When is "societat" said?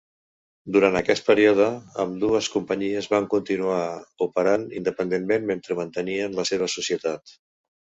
6.81-7.39